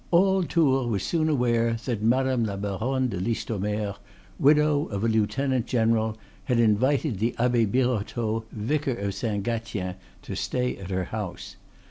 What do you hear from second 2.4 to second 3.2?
la Baronne de